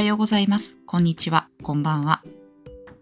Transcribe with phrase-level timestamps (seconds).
[0.00, 0.78] はようございます。
[0.86, 1.50] こんにちは。
[1.62, 2.22] こんばんは。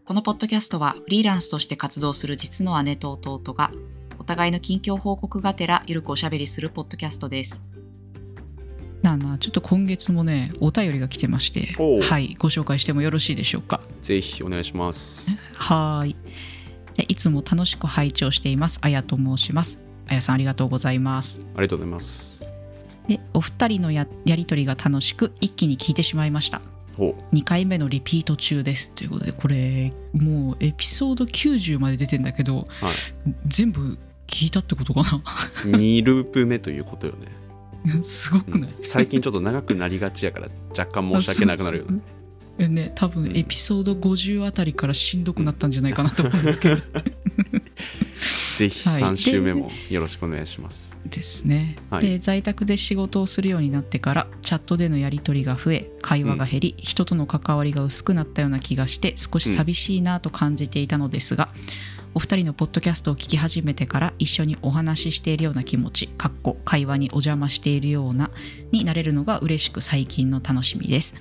[0.05, 3.71] このポッドキャストはフリーランスとして活動する実の姉と弟が
[4.19, 7.65] お互いの近況報告がてらゆるくおしゃべりするポッドキャストです。
[9.03, 11.69] なあなあ、ちょっと今月もね、お便りが来てまして、
[12.03, 13.81] はい、ご紹介してもよろしいでしょうか？
[14.03, 15.31] ぜひお願いします。
[15.55, 16.17] はーい。
[16.97, 18.81] でいつも楽しく拝聴しています。
[18.83, 19.79] あやと申します。
[20.09, 21.39] あやさんありがとうございます。
[21.55, 22.45] ありがとうございます。
[23.07, 26.61] で、お二人のややりとりが楽しく一気に聞いてしまいました。
[26.99, 32.85] ほ2回目のリピート中ですということでこれもうエピソード90まで出てんだけど、う。
[32.85, 32.95] はい。
[33.47, 35.01] 全部聞いたってことか
[35.63, 37.29] 2ループ目ということよね。
[37.85, 42.01] なすごくない、最近ちょっと長くなりがちやから若干申し訳なくなるよね。
[42.59, 46.83] えね多分エピソード50あたりからしんどくなったんじゃないかなと思うんだけど
[48.59, 50.97] ぜひはい3週目もよろしくお願いします。
[51.07, 52.03] ですね、はい。
[52.03, 61.51] で在宅で仕事をするようになってからチャットでのやり取りが増え会話が減り、人との関わりが薄くなったような気がして少し寂しいなと感じていたのですが、
[62.15, 68.33] お二人のポッドキャストを聞き始めてから一緒にお話ししているような気持ちかっこ会話にお邪魔しているような
[68.73, 71.15] になれるのが嬉しく最近の楽しみです。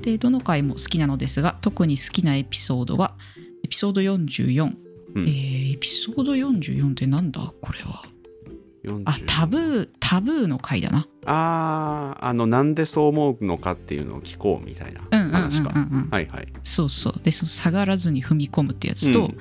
[0.00, 3.16] でどの回も好きなのですが特に好きなエピソードは
[3.64, 4.87] エピソード44、
[5.20, 5.28] うん。
[5.28, 7.52] えーエピソード44ってなんだ？
[7.60, 8.02] これは。
[8.84, 11.06] 40あタブータブーの回だな。
[11.26, 15.72] あーあのなんでそう思うのかっていうのを聞こうみたいなうんうんうん話か。
[15.74, 15.82] うん。
[15.82, 16.48] うんはいはい。
[16.62, 17.20] そうそう。
[17.22, 19.36] でその下がらずに踏み込むってやつと、うん。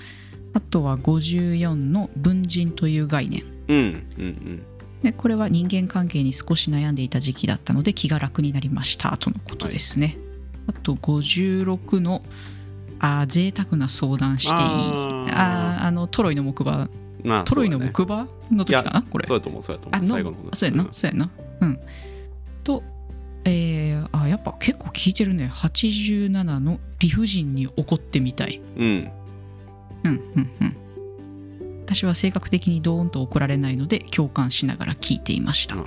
[0.53, 3.43] あとは54の文人という概念。
[3.67, 3.77] うん
[4.17, 4.61] うん
[5.03, 10.17] でこれは人間関係に少し悩んでいた時期だったので気が楽になりましたとのことですね、
[10.65, 12.23] あと56の
[12.99, 14.55] あー贅沢な相談していい。
[14.55, 15.31] あー。
[15.31, 16.77] あーあのトロイの木馬。
[16.77, 16.89] うん。
[17.23, 19.03] まあトロイの木馬の時かな？
[19.03, 19.27] これ。
[19.27, 20.03] そうやと思うそうやと思あう。
[20.05, 20.89] 最後のあそうやな、ん。
[20.91, 21.29] そうやな。
[21.61, 21.79] うん。
[22.63, 22.83] と
[23.45, 25.49] えー、あやっぱ結構聞いてるね。
[25.53, 28.61] 87の理不尽に怒ってみたい。
[28.77, 29.11] うん。
[30.03, 30.77] うんうんうん。
[31.85, 35.85] 私は性格的にドーンと怒られないので共感しながら聞いていました、まあ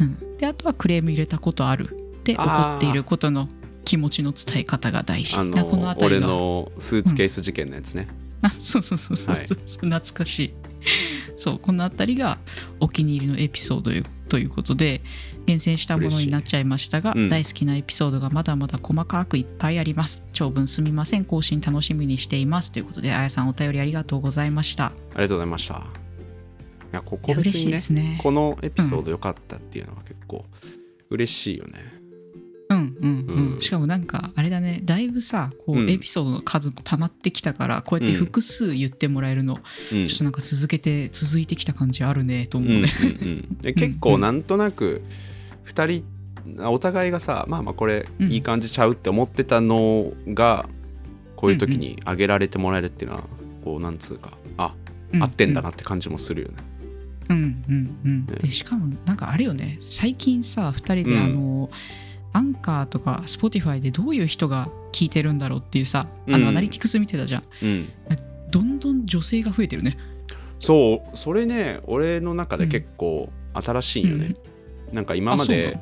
[0.00, 1.96] うん、であとはクレーム入れたことある。
[2.22, 2.76] で怒あー。
[2.76, 3.48] っていることの
[3.86, 5.36] 気持ちの伝え方が大事。
[5.36, 8.08] あなこのの俺辺りがのスーツケース事件のやつね。
[8.42, 9.46] あそうそうそうそう、はい。
[9.46, 10.54] 懐かしい。
[11.36, 12.38] そうこの辺りが
[12.80, 15.02] お気に入りのエピソードよということで
[15.46, 17.28] 厳選したものになっちゃいましたが、うん。
[17.28, 20.20] 大好きなエピソードがまだまだ細かくいっぱいあります。
[20.32, 21.24] 長文すみません。
[21.24, 22.72] 更新楽しみにしています。
[22.72, 24.86] ということであやさんお便りありがとうございました。
[24.86, 25.74] ありがとうございました。
[25.74, 25.78] い
[26.90, 28.18] やここ別にねですね。
[28.20, 30.44] このエピソード良かったっていうのは結構
[31.10, 32.00] 嬉しいよね。
[32.00, 32.05] うん
[32.76, 33.60] うんうん、うん。
[33.60, 34.80] しかもなんかあれだね。
[34.84, 35.90] だいぶさこう、うん。
[35.90, 39.58] エピソードの数も溜まってきたからこうやって複数言ってもらえるの、
[39.92, 40.08] うん。
[40.08, 43.58] ちょっとなんか続けて続いてきた感じあるねと思うんうんうね、うん。
[43.58, 45.02] で結構なんとなく
[45.66, 48.32] 2人お互いがさまあまあこれうん。
[48.32, 50.68] いい感じちゃうって思ってたのが
[51.36, 53.24] こういう時に上げられてもらえるっていうのは
[53.64, 54.74] こうなんつうかあ
[55.12, 56.54] うん合ってんだなって感じもするよね。
[57.28, 58.26] うんうんうん。
[58.26, 58.36] ね。
[58.40, 59.78] でしかもなんかあれよね。
[59.80, 61.24] 最近さ2人でうん。
[61.24, 61.70] あの、
[62.36, 66.42] アンカーとか Spotify でどういう人が聞いてるんだろうっていうさあうん。
[66.42, 67.88] のアナリティクス見てたじゃん、うん。
[68.50, 69.96] どんどん女性が増えてるね。
[70.58, 74.36] そうそれね俺の中で結構新しいよね。
[74.92, 75.78] なんか今まで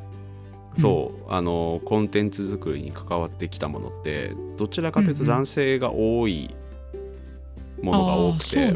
[0.75, 6.55] そうあのコンテンツ作りに関わってきたものってどちらかというとうんうん男性が多い
[7.83, 8.75] ものが多くて、う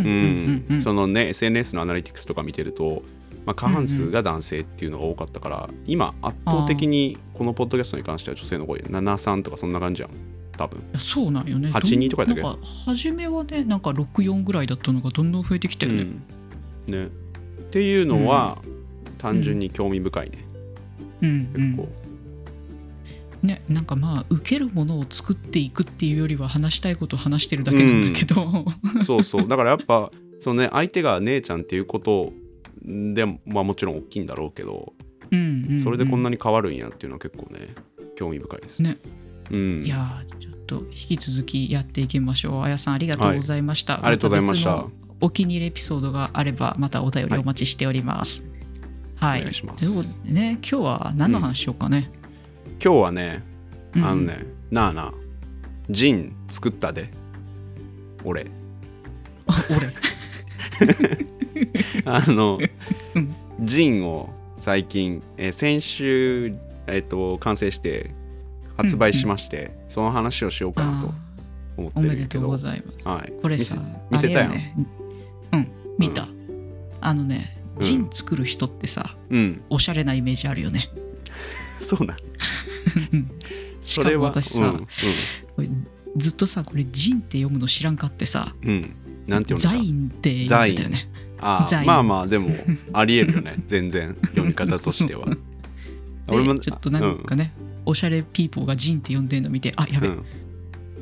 [0.00, 3.02] んうんそのね SNS のアナリティクスとか見てると、
[3.48, 10.10] まあ、過半数が男性っていうのが多かったから、今圧倒的にこのポッドキャストに関しては女性の声73とかそんな感じやん
[10.58, 10.82] 多分。
[10.98, 11.70] そうなんよね。
[11.70, 12.42] 82とかやったっけ？
[12.42, 16.22] なんか初めはねなんか64ぐらいだったのがどんどん増えてきたよね、うん。
[16.88, 17.06] ね。
[17.06, 17.08] っ
[17.70, 18.58] ていうのは、
[19.16, 20.38] 単純に興味深いね、
[21.22, 21.30] うん。
[21.30, 21.88] うん結構、
[23.46, 28.66] ねなんかまあ受けるものを作っていくっていうよりは話したいことを話してるだけなんだけど、
[29.06, 29.48] そうそう。
[29.48, 32.34] だからやっぱそのね相手が姉ちゃんっていうこと
[32.82, 34.92] でまあもちろん大きいんだろうけど
[35.30, 35.78] うんうんうん。
[35.78, 37.68] それでこんなに変わるんやっていうのは結構ね
[38.16, 38.82] 興味深いです。
[38.82, 38.96] ね。
[39.50, 39.84] うん。
[39.84, 42.62] いやーちょっと引き続きやっていきましょう。
[42.62, 44.02] あやさんありがとうございました、はい。
[44.04, 44.86] ありがとうございました。
[45.20, 48.42] お気に入りエピソードがあればまたお便りお待ちしております。
[49.16, 50.22] はい、お願いします。
[50.24, 52.10] でね今日は何の話しようかね、
[52.82, 53.42] 今日はね
[53.94, 54.04] うん。
[54.04, 55.12] あのね、なあなあ
[55.90, 57.10] ジン作ったで。
[58.24, 58.46] 俺。
[59.46, 59.92] あ 俺
[62.04, 62.58] あの、
[63.14, 63.34] うん。
[63.60, 66.54] ジンを最近、えー先週、
[66.86, 68.10] えっと完成して
[68.76, 71.14] 発売しまして、その話をしようかなとあ
[71.76, 73.08] 思っーおめでとうございます。
[73.08, 74.50] はい、これさ見せたよ。
[74.50, 74.74] ね。
[75.52, 75.68] うん。
[75.98, 76.28] 見た、
[77.00, 77.82] あのねうん。
[77.82, 79.62] ジン作る人ってさ、うん。
[79.70, 80.90] おしゃれなイメージあるよね。
[81.80, 82.16] そうなん。
[83.80, 84.86] しかもそれは私さ、うん。
[85.56, 85.68] これ
[86.16, 88.94] ずっとさこれ「ジン」って読むの知らんかってさうん、うん、
[89.26, 91.08] なんて「読んだザイン」って読んでたよね
[91.40, 92.48] あまあまあでも
[92.92, 95.26] ありえるよね全然読み方としては。
[95.28, 95.36] で
[96.28, 97.54] 俺もちょっとなんかね、
[97.86, 100.24] おしゃれピーポーが「ジン」って読んでんの見てあやべ、うん。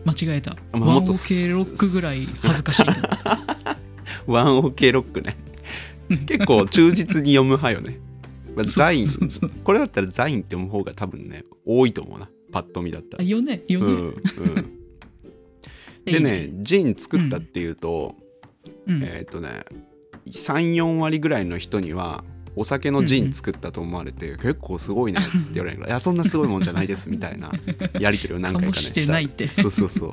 [0.04, 2.84] 間違えた、あまあワンオケロックぐらい恥ずかしい。
[4.30, 5.36] ワンオケロックね。
[6.26, 7.98] 結構忠実に読む派よね。
[8.54, 9.06] まあザイン。
[9.64, 12.28] これだったらザインって読む方が多分ね多いと思うな。
[12.52, 13.24] パッと見だったら。
[13.24, 14.72] あよねよね、うんうん。
[16.04, 18.14] でねジン作ったっていうと、
[18.86, 19.02] うん。
[19.02, 19.64] えっ、とね
[20.30, 22.24] 34割ぐらいの人には
[22.56, 27.52] お酒のジン作ったと思われて、結構すごいねっ つって言われるから「いやそんなすごいもんじゃないです」みたいな
[28.00, 28.72] やり取りを何回かね。
[28.72, 29.48] 醸してないって。
[29.48, 30.10] そうそうそう。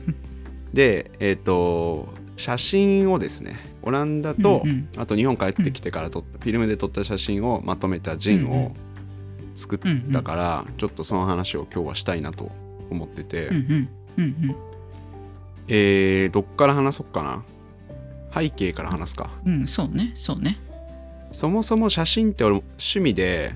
[0.72, 4.88] でえっ、と写真をですねオランダと、うんうん。
[4.96, 8.50] あと日本帰ってきてから撮った、フィルムで撮った写真をまとめたジンうんうん。
[8.52, 8.74] を
[9.54, 12.50] 作ったから、ちょっとその話を今日はしたいなと
[12.90, 13.56] 思ってて、うん。
[13.56, 14.56] うんうん。
[15.68, 17.42] えーどっから話そうかな
[18.34, 19.30] 背景から話すか。
[19.44, 20.58] うんうんそうねそうね。
[21.32, 23.54] そもそも写真って俺趣味で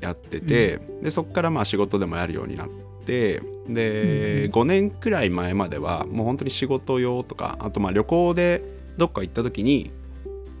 [0.00, 2.68] やってて、でそっからまあ仕事でもやるようになっ
[3.04, 8.62] てで、うん5年くらい前まではもう本当に仕事用とかあとまあ旅行で
[8.96, 9.90] どっか行った時に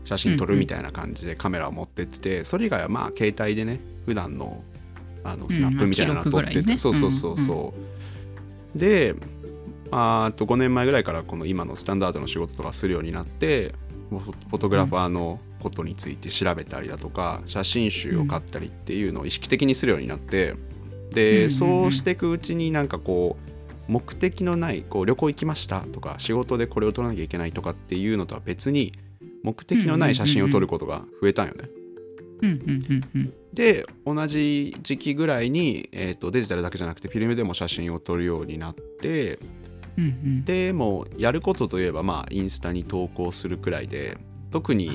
[0.04, 4.62] 写真撮るみたいな感じでカメラを持ってってて、それ以外はまあ携帯でね普段の
[5.24, 6.78] あのスナップみたいなの撮ってて、記録ぐらいね。
[6.78, 7.74] そうそうそうそ
[8.74, 9.14] う、で
[9.90, 13.74] あと5年前ぐらいからこの今のスタンダードの仕事とかするようになって
[14.10, 20.54] フォトグラファーのことについて調べたりだとか写真集を買ったりっていうのを意識的にするようになって
[21.10, 23.36] で、うんそうしていくうちになんかこ
[23.88, 28.92] う目的のないこう旅行行きましたとか仕事でこれを撮らなきゃいけないとかっていうのとは別に
[29.42, 31.70] 目的のない写真を撮ることが増えたんよね。
[32.42, 39.38] うんうんうんうんで同じ時期ぐらいに、えー、とデジタルだけじゃなくてフィルムでも写真を撮るようになって
[39.98, 40.44] うんうん。
[40.44, 44.16] でもうやることといえばまあインスタに投稿するくらいで
[44.50, 44.90] 特に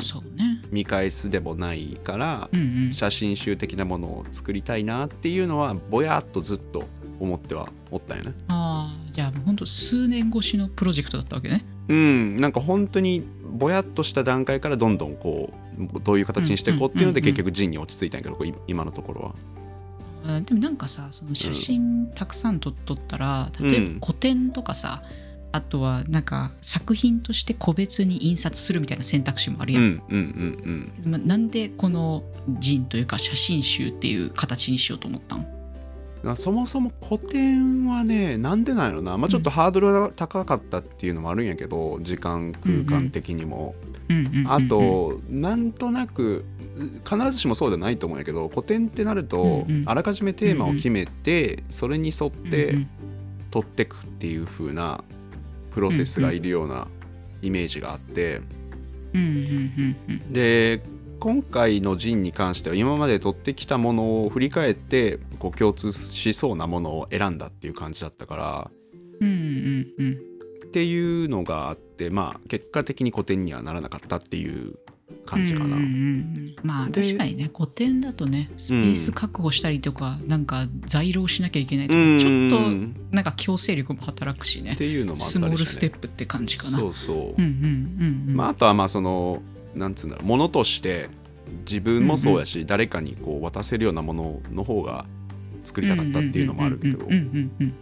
[0.72, 2.94] 見返すでもないからうんうん。
[2.94, 6.88] 写真集的なものを作りたいなっていうのはぼやっとずっと
[7.20, 8.34] 思ってはおったんよね。
[8.48, 11.64] ああじゃあもうほんと数年越しのプロジェクトだったわけね。
[11.88, 19.36] うんなんか本当にぼやっとした段階からどんどんこうどういう形にしていこうっていうので結局ジンに落ち着いたんやけど今のところは。
[20.26, 25.02] あでもなんかさその写真たくさん撮っとったら、例えうんば古典とかさ
[25.52, 31.12] あとはなんか作品として個別に印刷するみたいな選択肢もあるやん、うんうんうんうん。
[31.12, 32.24] まなんでこの
[32.60, 35.46] 人というか写真集っていう形にしようと思ったん？
[36.24, 43.76] なそもそも古典はねなんでなんやろな、まあ、ちょっとハードルが高かったっていうのもあるんやけど時間空間的にも、
[44.10, 44.52] うんうんうんうん。
[44.52, 46.46] あとなんとなく
[47.08, 49.84] 必ずしもそうではないと思うんやけど古典ってなると、うんうん。
[49.86, 52.90] あらかじめテーマを決めて、それに沿っうんてうん。
[53.52, 55.04] 撮ってくっていう風な
[55.72, 56.88] プロセスがいるような
[57.44, 58.42] イメージがあって、
[60.32, 60.82] で
[61.20, 68.72] 今回のジンに関しては今まで撮ってきたものを振り返ってこう共通しそうなものを選んだっていう感じだったから
[69.16, 74.76] っていうのがあってまあ結果的に古典にはならなかったっていう
[75.26, 75.66] 感じかな。
[75.66, 82.20] うんうんうんまあで確かにね古典だとねスペース確保したりとか、なんか在廊しなきゃいけないとか、うん。
[82.20, 84.74] ちょっとなんか強制力も働くしね。
[84.74, 86.78] っていうのもあっスモールステップって感じかな。
[86.78, 89.42] そうそう、うんうんうんうんまあ、あとはまあその
[89.76, 91.10] なんつうんだろうものとして
[91.68, 95.06] 自分もそうやし、誰かにこう渡せるようなものの方が
[95.66, 97.06] 作りたかったっていうのもあるけど。
[97.06, 97.74] うんうんうんうん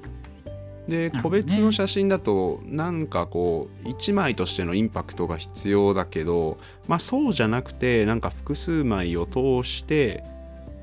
[0.91, 6.57] で個別の写真だとなんかこう1枚としてのインパクトが必要だけど
[6.87, 10.25] まあそうじゃなくてなんか複数枚を通して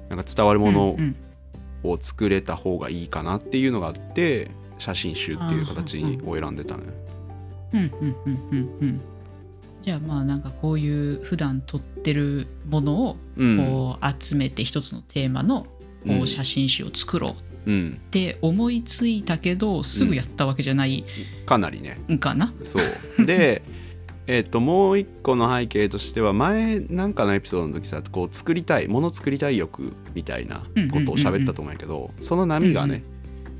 [0.09, 0.97] なんか伝わるもの
[1.85, 6.85] を作れた方がいいかなっていうのがあって写真集っていう形を選んでたね。
[7.75, 9.01] うんうんうんうんうん
[9.83, 13.59] じゃあまあなんかこういう普段撮ってるものをうん。
[13.59, 15.69] こう集めて一つのテーマのこ
[16.07, 16.27] ううん。
[16.27, 21.05] 写真集を作ろうっうん、て思いついたけどすぐやったわけじゃない
[21.45, 21.99] かなりね。
[22.11, 22.53] んかな？
[22.63, 23.27] そう。
[23.27, 23.63] で
[24.27, 33.03] えっともう一個の背景としては前なんかのエピソードの時さこう作りたいもの作りたい欲みたいなことを喋ったと思うんやけどその波がね、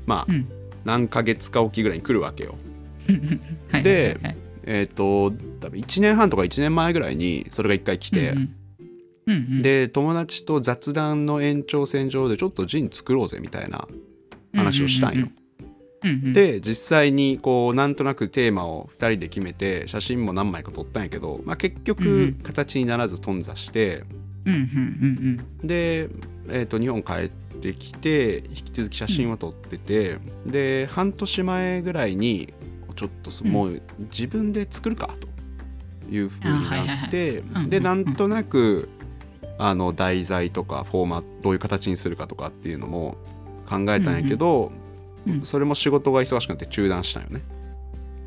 [0.05, 0.47] まあうん。
[0.85, 2.55] 何ヶ月かおきぐらいに来るわけよ。
[3.69, 4.19] はいで
[4.63, 8.55] えっと多分1年半とか1年前ぐらいにそれが一回来て、うん
[9.33, 9.53] うんうん。
[9.53, 13.87] うんで友達と雑談の延長線上でちょっとジン作ろうぜみたいな
[14.53, 15.27] 話をしたんよ。
[16.03, 16.33] うんうん。
[16.33, 22.33] で実際にこうなんとなくテーマを2人で決めて写真も何枚か撮ったんやけど、まあ、結うんう局ん。
[22.43, 24.03] 形にならず頓挫して、
[24.45, 25.67] うんうんうん。
[25.67, 26.09] で、
[26.49, 32.53] えー、と日本帰っってきて引き続き写真を撮ってて、で半年前ぐらいに
[32.95, 33.81] ちょっともう
[34.11, 35.27] 自分で作るかと
[36.09, 38.89] いうふうになってうんうんでなんとなく
[39.59, 43.17] あの題材とかフォーマットどういう形にするかとかっていうのも
[43.69, 44.79] 考えたんやけど、うんうん
[45.43, 47.41] それも仕事が忙しくなって中断したんよね。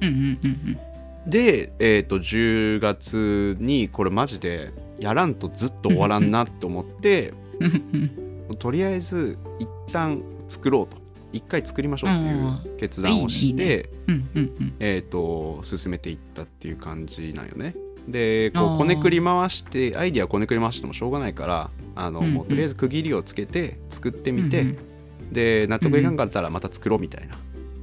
[0.02, 0.78] うんうんうん
[1.26, 8.18] で、えー、と10月にこれマジでやらんとずっと終わらんなって思って、うん
[8.50, 11.00] うんとりあえず一旦作ろうと。
[11.32, 13.88] 一回作りましょうっていう決断をして
[14.80, 17.74] えー、と進めていったっていう感じなんよね。
[18.08, 22.34] でこうこねくり回してアイディアこねくり回してもしょうがないからあの、うんうん。
[22.34, 25.32] もうとりあえず区切りをつけて作ってみて、うんうん。
[25.32, 27.36] で納得いかんかったらまた作ろうみたいな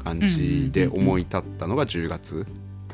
[0.04, 2.46] 感じで思い立ったのが10月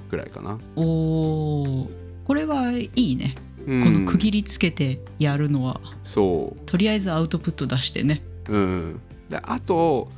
[0.09, 0.59] ぐらいかな。
[0.75, 1.89] おお
[2.25, 3.35] これはいいね。
[3.67, 3.83] うん。
[3.83, 6.59] この区切りつけてやるのは、そう。
[6.65, 8.23] とりあえずアウトプット出してね。
[8.47, 10.09] うん、であと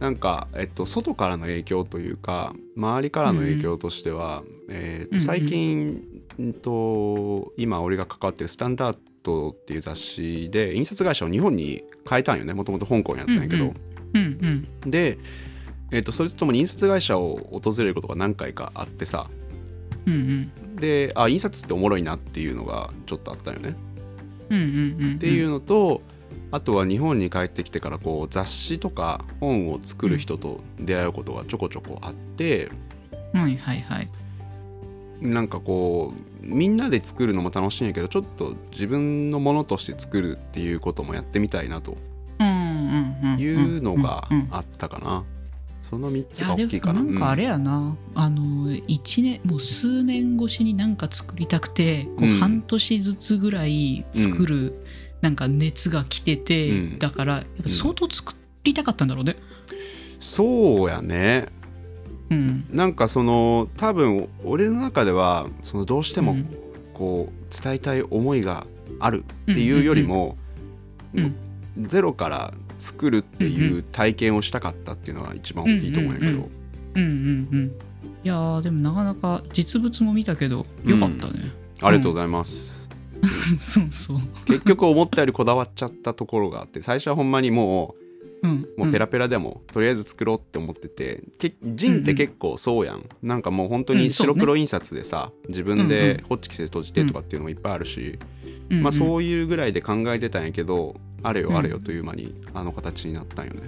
[0.00, 5.14] なんか、えっと、外からの影響というか周りからの影響としては、えーとうん。
[5.16, 6.09] うん最近、う
[6.42, 12.54] んと今俺が関わってるスタンダードっていう雑誌で印刷会社を日本に変えたんよね。
[12.54, 13.74] もともと香港にあったんやけど、
[14.86, 15.18] で、
[15.90, 19.28] えー、とそれとともに印刷会社を訪れることが何回かあってさ。
[20.06, 20.76] うんうん。
[20.76, 23.76] であ印刷っておもろいなっていうのがちょっとあったよね。
[24.48, 26.02] うんうんうんっていうのと、
[26.50, 32.70] あとは日本に帰ってきてからこう雑誌とか本を作る人と出会うことがちょこちょこあって、
[33.32, 34.10] はいはいはい
[35.20, 41.98] なんかこうみんなで作るのも楽しいんやけどちょっと自分のものとして作るっていうこともやってみたいなと
[42.38, 45.24] うんうんうんいうのがうんうんあったかな。
[45.82, 47.02] その3つが大きいかな。
[47.02, 54.84] もなんかあれやな、あの一年もう数年越しになんか作りたくてこううん半年ずつぐらい作る、
[55.22, 59.36] なんか熱が来てて、うんだからやっぱ相当作りたかったんだろうね。
[60.18, 61.46] そうやね。
[62.30, 66.46] うん、なんかその多分俺の中ではそのどうしてもうん。
[67.00, 68.66] こう伝えたい思いが
[68.98, 70.36] あるっていうよりも、
[71.14, 71.34] うん。
[71.78, 76.48] ゼロから作るっていう体験をしたかったっていうのが一番大きいと思うんやけど、うんうん
[76.94, 77.48] うん。
[77.52, 77.72] うん
[78.22, 81.50] いやーでもなかなか実物も見たけどよかったね。
[81.80, 82.90] ありがとうございます、
[83.56, 84.18] そうそう。
[84.44, 87.99] 結局思ったよりこだわっちゃったところがあって最初はほんまにもうん、う
[88.76, 98.18] もうペラペラでも、とりあえず作ろうって思っててけジンって結構そうやん、なんかもう本当に白黒印刷でさ、自分でホッチキスで閉じてとかっていうのもいっぱいあるし、
[98.70, 98.82] うん。
[98.82, 103.62] まあそういうぐらいで考えてたんやけどあれうんよあれよという間にあの形になったんよね。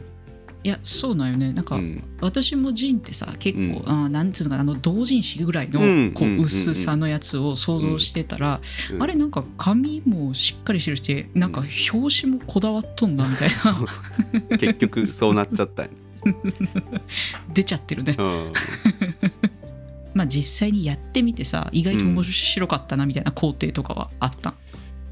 [0.64, 1.52] いやそうなんよね。
[1.52, 2.04] なんか、うん。
[2.20, 3.82] 私もジンってさ結構、うん。
[3.86, 6.38] あーなんつうのかなあの同人誌ぐらいのうんこううん。
[6.38, 8.60] うん薄さのやつを想像してたら、
[8.92, 9.02] うん。
[9.02, 13.50] あれなんか紙もしっかりしてるしなんか表紙もこだわっとんなみたい
[14.50, 15.86] な、結局そうなっちゃった
[17.52, 18.16] 出ちゃってるね。
[18.18, 18.52] うん。
[20.14, 24.54] まあ実際にやってみてさ意外と面白かったなみたいな工程とかはあった、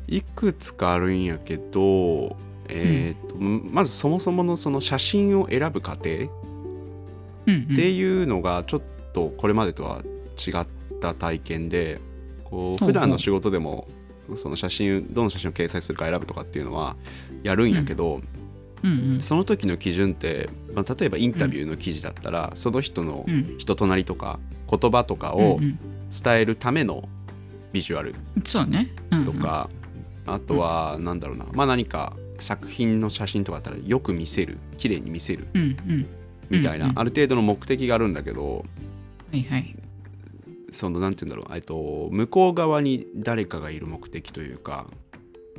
[0.07, 2.37] いくつかあるんやけど、
[2.73, 6.29] えーとまずそもそものその写真を選ぶ過程っ
[7.47, 10.03] うんうん、ていうのがちょっとこれまでとは
[10.39, 10.67] 違っ
[11.00, 12.00] た体験で
[12.45, 13.89] こう普段の仕事でも
[14.37, 16.97] その写真どの写真を掲載するか選ぶとかっていうのは
[17.43, 18.21] やるんやけど、
[18.83, 19.15] うん。
[19.15, 23.57] うんその時の基準って、まあ、例えばインタビューの記事だったら、その人のうん。
[23.59, 24.39] 人となりとか
[24.71, 25.79] 言葉とかをうん
[26.11, 27.09] 伝えるための
[27.73, 28.15] ビジュアル
[29.25, 29.71] とか、
[30.27, 36.06] あとはなんだろうな、まあ何か作品の写真とかだったらよく見せる綺麗に見せるうんうん。
[36.49, 36.99] みたいな、うんうん。
[36.99, 38.64] ある程度の目的があるんだけど
[39.32, 39.76] はいはい。
[40.73, 44.87] そのなんて言うんだろうえっと向こう側に誰かがいる目的というか、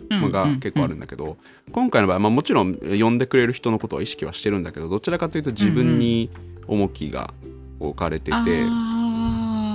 [0.10, 1.38] まあが結構あるんだけど、
[1.72, 6.30] 今回の場合、まあ、もちろん呼んでくれる人のことは意識はしてるんだけどどちらかというと自分に
[6.68, 7.34] 重きが
[7.80, 8.36] 置かれてて、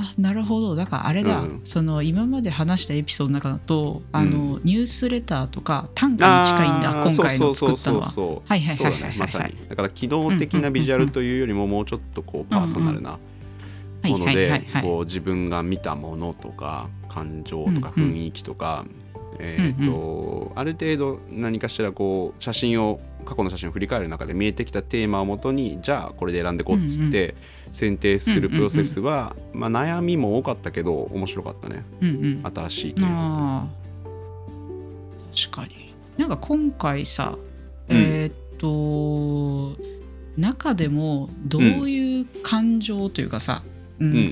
[0.01, 0.75] あーなるほど。
[0.75, 1.61] だからあれだ、うん。
[1.65, 8.09] その今まで話したエピソードの中だとあの、ニュースレターとか短歌に近いんだ今回のそうそうそう作ったのは。
[8.11, 9.11] そうはいはいそうだはいはい。
[9.11, 9.19] はいね。
[9.21, 9.69] まさに。
[9.69, 13.19] だから機能的なビジュアルというよりももうちょっとこうパーソナルなは
[14.09, 14.63] いもので
[15.05, 18.13] 自分が見たものとか感情とかうんうん
[19.39, 27.35] 雰囲気とか、えーとある程度何かしらこう写真を過去の写真を振り返る中で見えてきたテーマをもとにじゃあこれで選んでこうっつって
[27.73, 31.85] 選定するプロセスは、まあ、悩みも多かったけど面白かったね。
[32.01, 33.67] うんうん新しいというか。
[35.35, 35.95] 確かに。
[36.17, 37.37] なんか今回さ、
[37.89, 37.97] うん。
[37.97, 39.77] えーっと
[40.39, 43.76] 中でもどういう感情というかさ、うん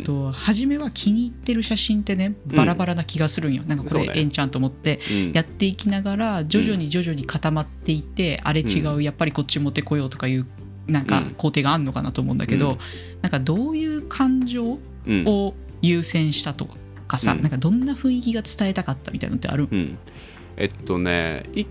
[0.04, 5.32] と初めは気に入ってる写真ってねバラバラな気がするんよ、なんかこれええんちゃんと思ってうん。
[5.32, 10.46] やっていきながら徐々に徐々に固まっていって、あれ違う、やっぱりこっち持ってこようとかいう
[10.86, 11.30] なんかうん。
[11.30, 12.78] 工程があるのかなと思うんだけど、うん。
[13.22, 15.24] なんかどういう感情うん。
[15.26, 16.68] を優先したと
[17.08, 17.42] かさ、うん。
[17.42, 19.68] なんかどんな雰囲気が伝えたかったみたいなのってある？
[19.70, 19.98] うん、
[20.56, 21.66] えっとねい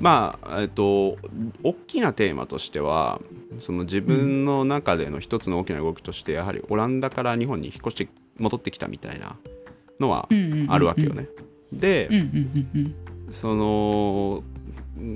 [0.00, 1.18] まあえっと
[1.62, 3.20] 大きなテーマとしては
[3.58, 8.08] その自分の中での一つの大きな動きとしてやはりオランダから日本に引っ越して
[8.38, 9.36] 戻ってきたみたいな
[10.00, 10.28] のは
[10.68, 11.28] あるわけよね。
[11.72, 12.08] で、
[13.30, 14.42] その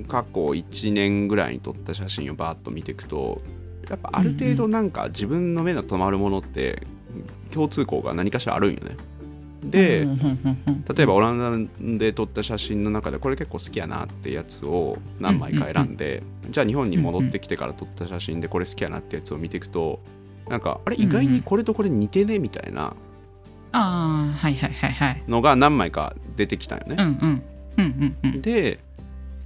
[0.07, 3.41] 過去1年ぐらいに撮った写真をバーッと見ていくと
[3.89, 6.83] やっぱある程度なんか自分の目の止まるものって
[7.51, 8.97] 共通項が何かしらあるんよね。
[9.63, 10.07] で、
[10.95, 19.99] 例えばオランダで撮った写真の中でこれ結構好きやなってやつを何枚か選んで、じゃあ日本に戻ってきてから撮った写真でこれ好きやなってやつを見ていくと
[20.49, 22.95] なんかあれ意外にこれとこれ似てねみたいな
[23.71, 27.41] ああはいはいはいはいのが何枚か出てきたよね。
[28.41, 28.79] で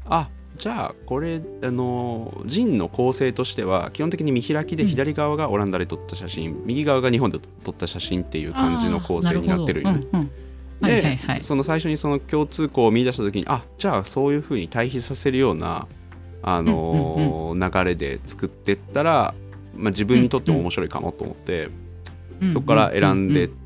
[0.06, 10.04] あじゃあこれあのジンの構成としては基本的に見開きでうん左側がオランダで撮った写真、右側が日本で撮った写真っていう感じの構成になってるよね。
[10.12, 10.20] あーなるほど。
[10.20, 10.30] うんうん。
[10.82, 11.42] はいはいで、はい。
[11.42, 15.88] その最初にその共通項を見出した時にあじゃあそういうふうに対比させるような、
[16.42, 19.36] あのー流れで作ってったら、
[19.76, 21.70] まあ、自分にとっても面白いかもと思って、
[22.50, 23.63] そこから選んでって、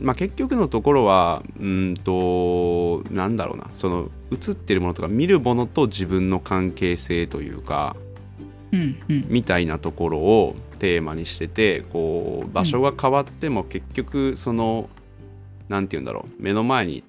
[0.00, 7.96] まあ、結局のところはうんとなんだろうなその映ってるものとか見るものと自分の関係性というか
[8.72, 9.26] うんうん。
[9.28, 14.88] みたいなところをテーマにしててこう場所が変わっても結局その
[15.68, 17.04] 何て言うんだろう目の前に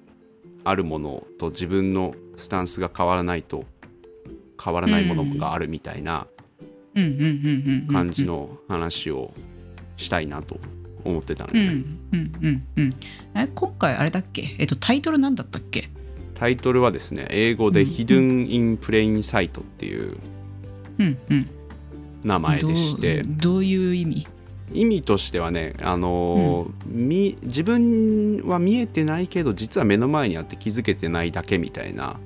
[0.64, 3.64] あるものと自分のスタンスが変わらないと
[4.62, 6.26] 変わらないものがあるみたいな
[6.94, 7.92] うんうんうんうんうん。
[7.92, 9.32] 感じの話を
[9.96, 10.58] したいなと
[11.04, 11.98] 思ってたのうん。
[12.12, 12.94] うんうんうん。
[13.34, 14.56] え今回あれだっけ？
[14.58, 15.90] えっとタイトルなんだったっけ？
[16.34, 20.16] タイトルはですね英語でうん Hidden in Plain Sight っていう
[20.98, 21.50] うんうん。
[22.24, 23.22] 名前でして。
[23.22, 24.26] どうどういう意味？
[24.74, 32.18] 意味としてはね、あのーみ自分は見えてないけど実は目の前にあって気づけてないだけみたいな、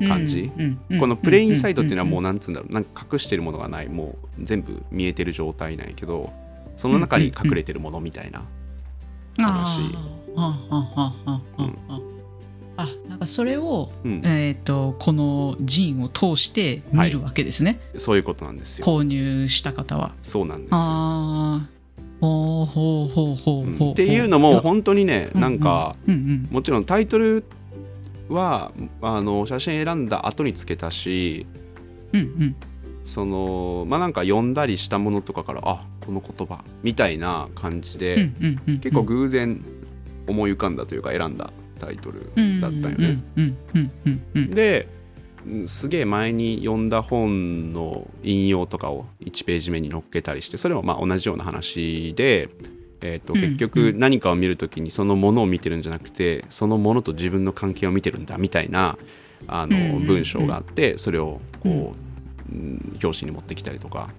[0.00, 0.50] 感じ。
[0.56, 2.24] うんうんこのプレインサイトっていうのはもううん。
[2.24, 2.72] なんつうんだろう。
[2.72, 3.88] なんか隠してるものがない。
[3.88, 6.32] もう全部見えてる状態なんやけど
[6.78, 8.44] その中に隠れてるものみたいな、
[9.36, 9.80] 話。
[12.80, 21.66] あなんかそれを、うんえっ、とこのジンを通して見るわけですね、そういうことなんですよ購入した方はそうなんですよ、ああ
[22.20, 25.96] ほうほうほうほうほうっていうのも本当にねうんなんか、
[26.50, 27.42] もちろんタイトル
[28.28, 28.70] は
[29.02, 31.46] あの写真選んだ後につけたし
[32.12, 32.56] うんうん
[33.08, 38.30] そのまあなんか読んだりしたものとかからあこの言葉みたいな感じで、
[38.82, 39.64] 結構偶然
[40.26, 43.22] 思い浮かんだというか選んだタイトルだったよね。
[44.54, 44.88] で
[45.46, 52.50] うんすげえ前に読んだ本の引用とかを1ページ目に載っけたりしてそれもまあ同じような話で、
[53.00, 58.98] えー、とうん結局何かを見るときにそのものを見てるんじゃなくてそのものと自分の関係を見てるんだみたいな
[59.46, 62.07] あの文章があってそれをこう、うん
[63.02, 64.10] 表紙に持ってきたりとか。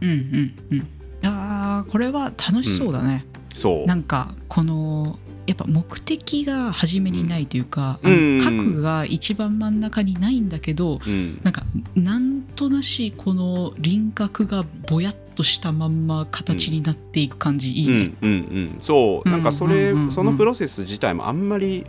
[0.00, 0.86] うんうんうん。
[1.22, 3.86] あーこれは楽しそうだね、そう。
[3.86, 8.40] なんかこのやっぱ目的が初めにないというか、うん。
[8.40, 11.40] 核が一番真ん中にないんだけどうん。
[11.42, 17.92] なんかなんとなしこの輪郭がぼやっとしたまんま形になっていく感じ、いいね。
[17.94, 18.36] うんうん
[18.74, 19.28] うん、そう。
[19.28, 20.10] なんかそれ、うんうんうんうん。
[20.10, 21.86] そのプロセス自体もあんまり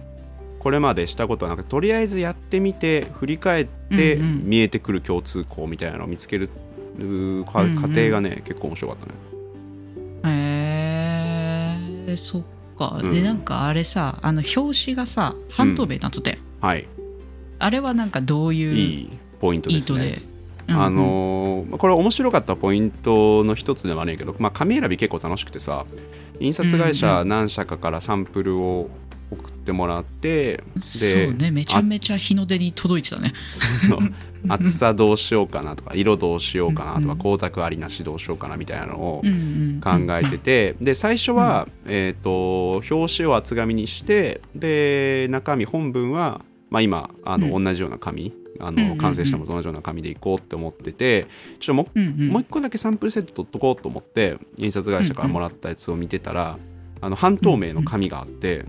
[0.60, 4.42] これまでしたことはなくとりあえずやってみて振り返ってうんうん。
[4.44, 6.50] 見えてくる共通項みたいなのを見つける
[7.00, 7.82] うかうんうん。
[7.82, 9.14] 過程がね、結構面白かったね。
[10.26, 12.44] へえそっ
[12.78, 13.12] か、うん。
[13.12, 16.88] でなんかあれさあの表紙がさ半透明になっとったよ、はい、
[17.60, 20.22] あれはなんかどういういいポイントですね。
[20.68, 25.86] あのーこれ面白かったポイントの一つではないけど、まあ、紙選び結構楽しくてさ
[26.40, 29.09] 印刷会うんう社何社かからサンプルを送
[29.70, 33.34] ってもらって、そうねめちゃめちゃ日の出に届いてたね。
[33.48, 34.00] そうそう。
[34.48, 37.18] 厚さどうしようかなとか色どうしようかなとかうんうん。
[37.18, 47.64] 光沢ありなしどうしようかなみたいなのをうんうん考えててで最初は、えー、と表紙を厚紙にしてで中身本文は、まあ、今あの、うん。
[47.66, 51.28] 同じような紙あの完成したものと同じような紙でいこうって思ってて
[51.60, 56.58] ちょっともうもう一個だけサンプルセット取っとこうと思って印刷会社からもらったやつを見てたら、
[57.02, 58.66] あの半透明の紙があって、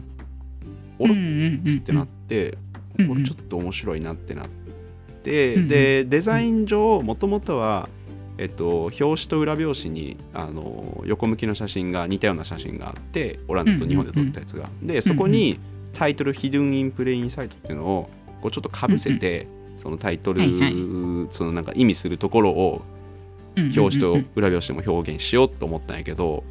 [1.00, 1.16] おろっ
[1.64, 2.60] つってなって、うんうん
[3.08, 4.48] これちょっと面白いなってなっ
[5.22, 7.88] て、うんうんでデザイン上もともとは、
[8.36, 15.58] えっと、表紙と裏表紙にあの横向きの写真が似たような写真があってオランダと日本で撮ったやつが、でそこに
[15.94, 18.10] タイトル「ヒドゥン・イン・プレイン・サイト」っていうのを
[18.42, 20.72] こうちょっとかぶせて、そのタイトル、はいはい
[21.30, 22.82] そのなんか意味するところを
[23.56, 26.44] 表紙と裏表紙でも表現しようと思ったんやけど、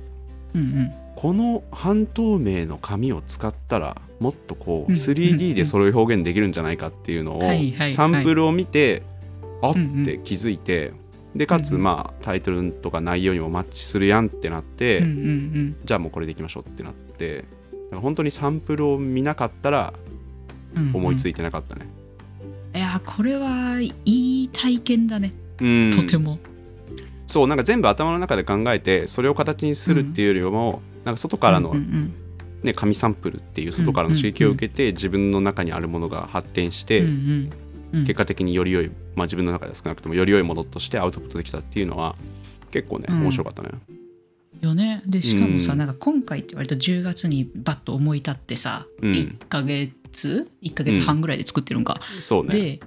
[0.55, 0.91] うんうん。
[1.15, 7.41] この半透明の紙を使ったらもっとこううん 3D でそれを表現できるんじゃないかっていうのを
[7.89, 9.03] サンプルを見て
[9.61, 10.03] あっうんうん。
[10.03, 10.91] て気づいて
[11.35, 11.83] でかつうんうん。
[11.83, 15.75] まあタイトルとか内容にもマッチするやんってなってうんうんうん。
[15.83, 17.47] じゃあもうこれでいきましょうってなってだか
[17.95, 19.93] ら本当にサンプルを見なかったら
[20.75, 21.87] うん思いついてなかったね。
[22.75, 23.93] いやこれはい
[24.43, 25.33] い体験だね。
[25.59, 25.91] うん。
[25.95, 26.39] とても。
[27.25, 32.13] そうなんか全部頭の中で考えてそれを形にするっていうよりも、なんか外からのうんうん
[32.63, 37.49] ね、紙サンプルっていう外からの刺激を受けて自分の中にあるものが発展して、うんうん
[37.93, 38.05] うん。
[38.05, 42.15] 結果的により良い、まあ、自分の中では少なくともより良いものとしてアウトプットできたっていうのは
[42.71, 43.21] 結構ねうん。
[43.21, 43.69] 面白かったね。
[44.61, 45.01] よね。
[45.05, 45.77] でしかもさ、うん。
[45.79, 49.11] なんか今回って割と10月にバッと思い立ってさ、うん。
[49.11, 52.49] 1ヶ月1ヶ月半ぐらいで作ってるんか、そうね。
[52.49, 52.79] で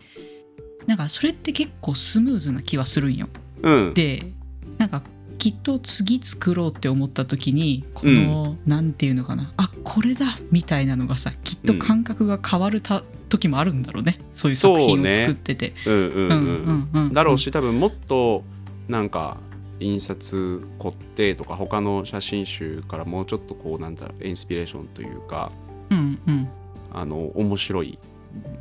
[0.87, 3.29] なんかそれって結構スムーズな気はするんよ。
[3.63, 4.35] うん、で
[4.79, 5.03] なんか
[5.43, 14.15] きっと次作ろうって思った時にこの、なんていうのかなあこれだみたいなのがさきっと感覚が変わるた、時もあるんだろうね。
[14.33, 15.75] そういう作品を作ってて。
[15.85, 17.07] うんうんうんうん。
[17.07, 18.45] うんだろうし多分もっと
[18.87, 19.39] なんか
[19.81, 25.51] 印刷凝ってとか他の写真集からもうちょっとこうなんだろうインスピレーションというか
[25.91, 26.49] うんうん。
[26.93, 27.99] あの面白い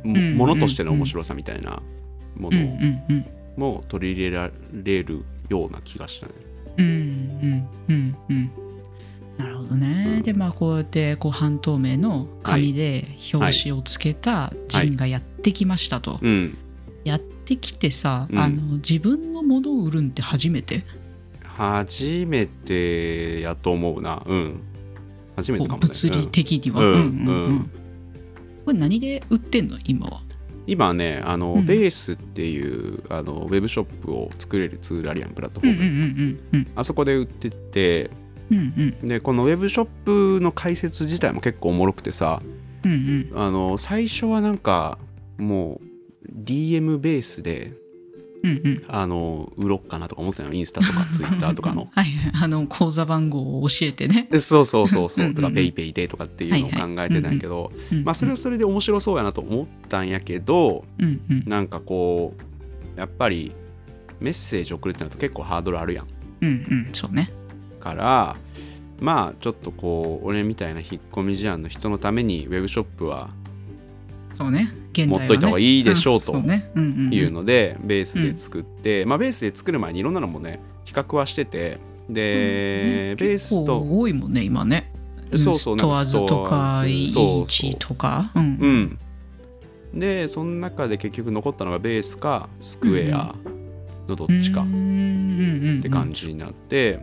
[0.02, 1.80] ものとしての面白さみたいな
[2.36, 3.26] もうんうのんうん。
[3.56, 6.32] も取り入れられるような気がしたね。
[6.78, 8.50] うんうんうんうん
[9.38, 16.56] なるほどね、うんでまあこうやってこう半透明の紙で表紙をつけたジンがやってきましたと、うん、
[17.04, 18.38] やってきてさ、うん。
[18.38, 20.84] あの自分のものを売るんって初めて？
[21.42, 24.22] 初めてやと思うな。
[24.24, 24.60] うん。
[25.34, 25.88] 初めてかもね。
[25.88, 26.92] 物理的には、うん。
[26.92, 27.70] うんうんうん。
[28.64, 29.78] これ何で売ってんの？
[29.84, 30.22] 今は
[30.66, 31.66] 今ねあの、うん。
[31.66, 38.10] ベースっていうあのウェブショップを作れるツールあるやんプラットフォーム、あそこで売ってて
[38.50, 38.58] うん
[39.02, 39.06] うん。
[39.06, 39.86] でこのウェブショッ
[40.36, 42.42] プの解説自体も結構おもろくてさ
[42.84, 43.32] うんうん。
[43.34, 44.98] あの最初はなんか
[45.38, 47.74] もう DM ベースで
[48.42, 48.82] うんうん。
[48.88, 50.52] あの売ろっかなとか思ってたの？
[50.52, 51.88] インスタとかツイッターとかの。
[51.94, 52.44] はいはい。
[52.44, 55.34] あの口座番号を教えてね、でそうそうそうそう。
[55.34, 58.04] とかペイペイでとかっていうのを考えてたんやけど、うん。
[58.04, 61.44] まあそれはそれで面白そうやなと思ったんやけどうんうん。
[61.46, 62.34] なんかこ
[62.96, 63.52] うやっぱり
[64.20, 66.06] メッセージ送るってなると結構ハードルあるやん。
[66.40, 66.88] うんうん。
[66.92, 67.30] そうね。
[67.80, 68.36] から
[69.00, 73.30] まあちょっとこう俺みたいな引っ込み思案の人のためにウェブショップは
[74.42, 74.74] そうね。
[74.92, 75.18] 現代はね。
[75.18, 81.78] 持っといた方がいいでしょうというのでベースで作って、まあベースで作る前にいろんなのもね比較はしてて
[82.08, 84.92] で、ねベース結と構多いもんね今ね。
[85.36, 87.42] そうそうストアーズとかイストアーズ。
[87.44, 88.30] ーチとか。
[88.34, 88.98] うん。
[89.92, 89.98] うん。
[89.98, 93.34] でその中で結局残ったのがベースかスクエア
[94.08, 97.00] のどっちかっって感じになって、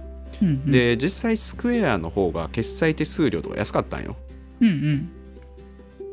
[0.66, 4.16] で実際スクエアの方が決済手数料とか安かったんよ。
[4.62, 5.12] うんうん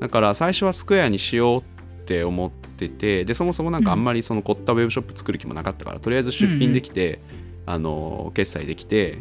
[0.00, 1.64] だから最初はスクエアにしようっ
[2.04, 7.20] て思っててでそもそもなんかあんまりその凝ったウェブショップ作る気もなかったからとりあえず出品できて、
[7.64, 9.18] あの決済できて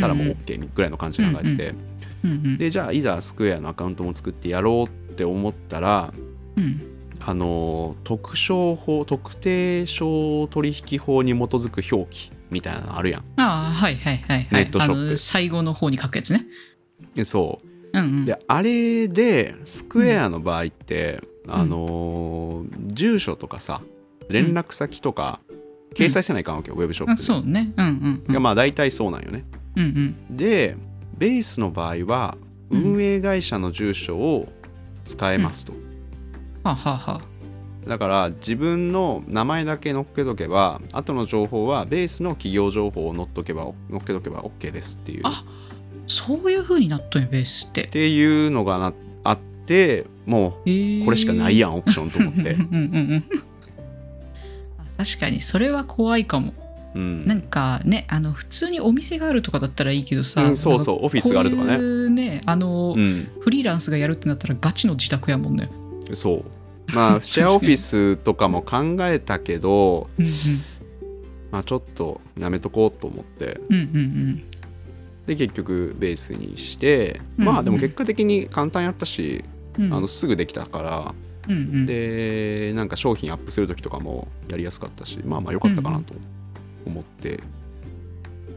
[0.00, 1.74] たらもう OK ぐらいの感じで考えてて、
[2.24, 6.12] うんうんでじゃあいざスクエアのアカウントも作ってやろうって思ったら
[6.56, 6.98] うん。
[7.20, 16.46] あの特商法特定商取引法に基づく表記みたいなのあるやんああはいはいはいはいネットショップ最後の方に書くやつね
[17.16, 18.22] えそうんうん。
[18.22, 23.80] うであれでスクエアの場合って、あの住所とかさ
[24.28, 25.40] 連絡先とか
[25.94, 27.72] 掲載せないかんわけよ、ウェブショッあプそうね。
[27.76, 28.34] うんうんうん。
[28.34, 29.44] がまあ大体そうなんよね。
[29.76, 30.76] うんで
[31.16, 32.36] ベースの場合は
[32.70, 32.82] うん。
[32.82, 34.48] 運営会社の住所を
[35.04, 35.80] 使えますと、うん。
[36.62, 37.38] はあはあはあ。
[37.88, 45.20] だから自分の名前だけ載っけとけば後の情報はベースの企業情報を載っとけば載っけとけば OK ですっていう。
[45.20, 45.44] っあ
[46.08, 47.86] そういう風になっとんやベースって。
[47.86, 48.92] ていうのがな
[49.24, 52.52] あってもうこれしかないやんオプションと思って。
[52.56, 52.76] うんうんうんう
[53.16, 53.24] ん。
[54.78, 56.54] あ確かにそれは怖いかも。
[56.94, 57.26] うん。
[57.26, 61.76] なんかねあの普通にお店があるとかだったらいいけどさ、うんそうそうオフィスがあるとかね。
[61.76, 63.28] こういうねあの、うん。
[63.40, 65.70] フリーランスがやるってなったらガチの自宅やもんね。
[66.12, 66.94] そう。
[66.94, 70.32] まあ シェアオフィスとかも考えたけどうんうん。
[71.50, 73.60] まあちょっとやめとこうと思って。
[73.68, 74.42] うんうん
[75.28, 77.44] で結局ベースにしてうん。
[77.44, 79.44] まあでも結果的に簡単やったし、
[79.78, 79.84] うん。
[79.84, 81.14] うんあのすぐできたから
[81.46, 81.86] うんうん。
[81.86, 86.14] でなんか商品アップする時とかもやりやすかったしまあまあ良かったかなと
[86.86, 87.40] 思って。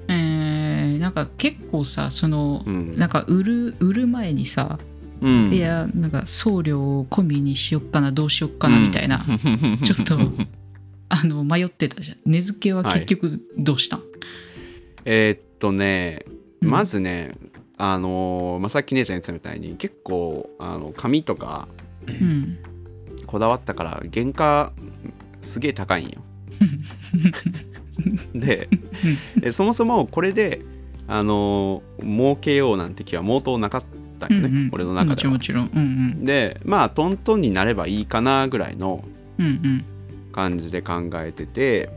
[0.07, 2.97] えー、なんか結構さその、うん。
[2.97, 4.79] なんか売る売る前にさ、
[5.21, 5.53] うん。
[5.53, 9.77] いやなんか送料を込みにしよっかなどうしよっかなみたいな、うん。
[9.77, 10.17] ちょっと
[11.09, 12.17] あの迷ってたじゃん。
[12.25, 14.03] 値付けは結局どうしたん、
[15.03, 17.35] えーっとねうんまずね、
[17.77, 21.67] あのーまあ、さっき姉ちゃん言ってたみたいに結構あの紙とか
[22.07, 22.57] うん。
[23.25, 24.71] こだわったから原価
[25.41, 26.21] すげえ高いんよ。
[28.35, 28.67] で
[29.41, 30.61] えそもそもこれで
[31.07, 33.83] あのー儲けようなんて気は毛頭なかっ
[34.19, 34.69] たよね、うんうん。
[34.71, 35.33] 俺の中では。
[35.33, 35.63] もちろん。
[35.65, 35.87] もちろんう
[36.21, 36.25] ん。
[36.25, 39.03] でまあトントンになればいいかなぐらいの
[40.31, 41.89] 感じで考えてて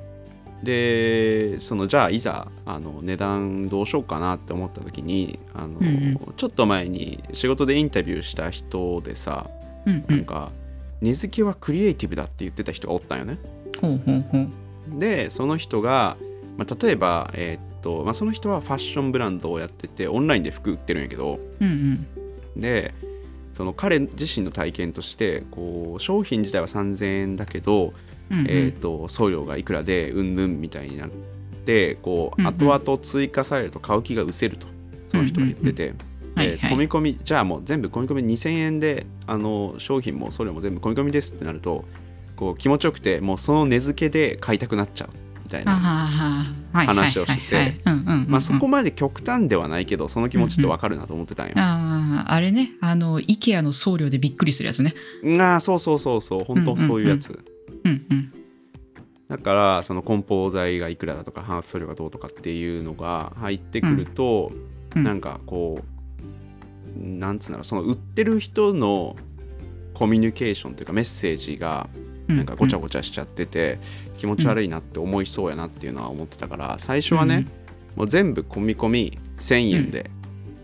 [0.64, 6.35] でそのじゃあいざあの値段どうしようかなって思った時にあの、うんうん。
[6.37, 9.48] ちょっと前に仕事でインタビューした人でさ
[9.87, 10.16] うんうん。
[10.16, 10.50] なんか
[11.00, 13.38] 値付けはクリエイティブだって言ってた人がおったんよね。
[13.81, 14.98] ほうほうほう。
[14.98, 16.16] でその人が、
[16.57, 22.07] まあ、例えば、えーっとまあ、その人はファッションブランドをやっててオンラインで服売ってるんやけどうん
[22.57, 22.61] うん。
[22.61, 22.94] で
[23.53, 27.92] その彼自身の体験としてこう商品自体は3000円だけど、
[28.30, 28.46] うんうん。
[28.48, 31.10] えー、と送料がいくらでうんぬんみたいになっ
[31.64, 32.54] てこううんうん。
[32.54, 34.66] 後々追加されると買う気が失せると
[35.08, 35.94] その人が言ってて、
[36.34, 36.58] はいはい。
[36.58, 41.84] で込み込みじゃあもう全部込み込み2000円であの商品も送料も全部込み込みですってなると
[42.37, 45.10] こう気持ちよくてもうその値付けで買いたくなっちゃう
[45.44, 45.76] みたいな。
[46.72, 48.40] 話をしてて。
[48.40, 51.52] そこまで極端ではないけどその気持ちってわかるなと思ってたんよ。
[51.56, 54.94] あああれねあの IKEA の送料でびっくりするやつね。
[55.38, 56.44] ああそうそうそうそう。
[56.44, 57.30] 本当そういうやつ。
[57.30, 57.53] うんうん
[59.28, 64.52] だからその梱包材がいくらだとか搬送料がどうとかっていうのが入ってくると、
[64.94, 65.02] うん。
[65.02, 69.16] なんかこうなんつうんだろうその売ってる人の
[69.92, 71.88] コミュニケーションというかメッセージが
[72.28, 72.36] うん。
[72.36, 73.78] なんかごちゃごちゃしちゃってて
[74.16, 77.46] 気持ち悪いなって思いそうやなっていうのは思ってたから最初はね、
[77.96, 80.10] もう全部込み込み1000円で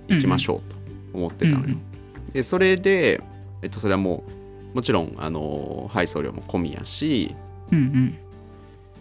[0.08, 0.76] いきましょうと
[1.12, 1.74] 思ってたのよ。
[1.74, 2.32] うん。
[2.32, 3.20] でそれで、
[3.62, 4.39] えっと、それはもう
[4.74, 7.34] もちろんあの配送料も込みやし
[7.72, 8.18] うんうん。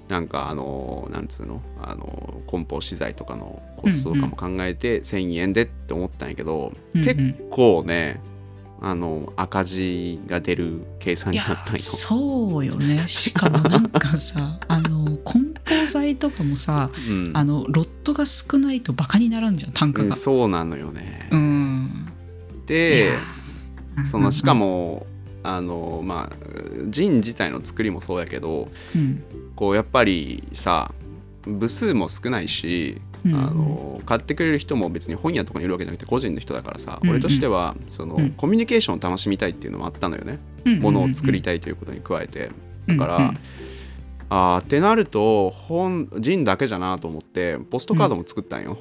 [0.07, 7.05] なんかあのなんつうのあの梱包資材とかのコストとかも考えて1000円でって思ったんやけど、うんうん。
[7.05, 8.19] 結構ね
[8.81, 11.79] あの赤字が出る計算になったんよ。
[11.79, 13.07] そうよね。
[13.07, 17.31] しかもなんかさ あの梱包材とかもさうん。
[17.35, 21.27] あのロットが少ないとバカにならんじゃん単価うんがそうなのよね。
[21.31, 22.07] うん。
[22.65, 23.11] で
[24.05, 25.05] そのしかも
[25.43, 26.35] あのまあ
[26.87, 29.23] ジン自体の作りもそうやけどうん。
[29.55, 30.93] こうやっぱりさ
[31.43, 33.35] 部数も少ないし、うん。
[33.35, 37.15] あの買ってくれる人も別に本屋とかにいるわけじゃなくて個人の人だからさ、うんうん。
[37.15, 38.31] 俺としてはその、うん。
[38.31, 42.49] コミュニケーションを楽しみたいっていうのもあったのよね、うんものを作りたいということに加えて。
[42.87, 43.37] うんだから、うん
[44.31, 48.77] あーってなると本ジンだけじゃなと思ってポストカードも作ったんよ、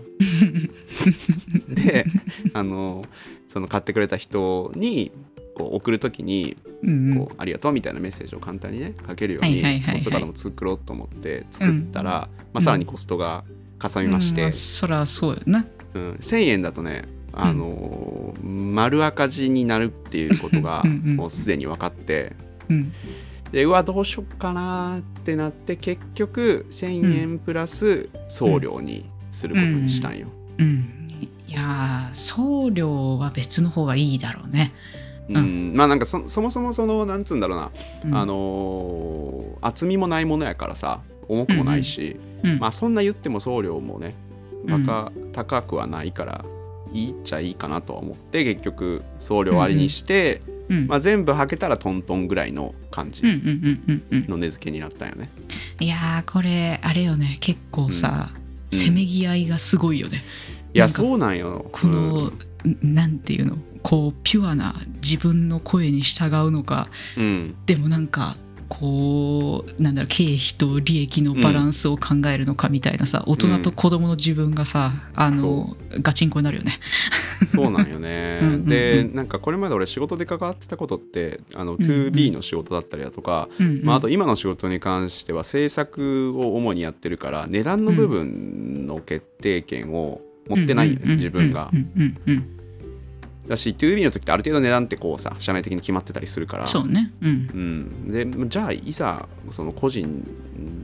[1.69, 2.05] で
[2.53, 3.05] あの
[3.49, 5.11] その買ってくれた人に
[5.59, 7.19] こう送るときにうんうん。
[7.19, 13.45] こうありがとうみたいなメッセージを簡単にね書けるようにポストカードも作ろうと思って作ったら、まあ、さらにコストが
[13.79, 15.67] かさみまして、うんあそらそうよな。
[15.95, 16.13] うん。
[16.15, 22.33] 1000円だとねあのー丸赤字になるっていうことがうんうんもうすでに分かって。
[22.69, 22.93] うん。
[23.51, 30.29] でうわどうしよっかなってなって結局1000円プラス送料にすることにしたんよ。
[30.59, 31.09] うん。
[31.49, 34.75] いやー送料は別の方がいいだろうね
[35.29, 35.73] うん。
[35.75, 37.71] まあなんかそそもそもそのなんつうんだろうな、
[38.05, 38.15] うん。
[38.17, 44.15] あのー厚みもないものやからさ重くもないし、うんまあそんな言っても送料もね
[44.67, 46.45] バカ高くはないから
[46.93, 55.29] いいっちゃいいかなとは思って結局送料ありにして、うんまあ、全部はけたらトントンぐらいの感じうんうんうんうんうんの値付けになったんよね。
[55.81, 57.39] いやーこれあれよね。
[57.41, 58.31] 結構さ、
[58.73, 58.79] うん。
[58.79, 60.23] せめぎ合いがすごいよね。
[60.73, 61.69] いやそうなんよ。
[61.73, 62.95] この、うん。
[62.95, 63.59] なんていうの？
[63.83, 67.57] こうピュアな自分の声に従うのかうん。
[67.67, 68.37] でもなんか
[68.69, 76.79] こうなんだろう経費と利益のバランスを考えるのかみたいなさ、大人と子供の自分がさあのガチンコになるよね。
[77.47, 78.41] そうなんよね。
[78.43, 78.67] うんうんうん。
[78.67, 83.85] でなんかこれまで俺仕事で関わってたことってあのうんうん 2B の仕事だったりだとか、うんうん。
[83.85, 91.77] まあ、あと今の仕事に関しては制作を主にやってるから値段の部分の決定権を持ってないよね、自分がう。
[91.77, 92.58] んうんうんうん
[93.49, 96.67] だし 2B の時ってある程度値段ってこうさ社内的に決まってたりするから。
[96.67, 97.13] そうね。
[97.23, 97.29] うん。
[97.29, 97.33] う
[98.11, 100.27] ん、でじゃあいざその個人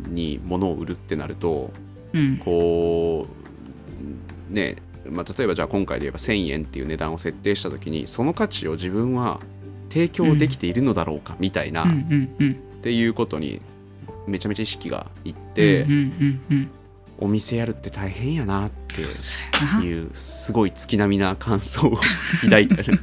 [0.08, 1.70] に物を売るってなると
[2.12, 2.38] うん。
[2.38, 3.26] こ
[4.50, 4.76] うね
[5.10, 9.38] まあ、例えばじゃあ今回で言えば1000円っていう値段を設定した時にその価値を自分は
[9.90, 13.62] 提供できているのだろうかみたいな、うんっていうことに
[14.26, 16.70] めちゃめちゃ意識がいって、うんうんうん
[17.24, 19.04] お店やるって大変やなってい
[20.04, 21.98] うすごい月並みな感想を
[22.42, 23.00] 抱いたよね。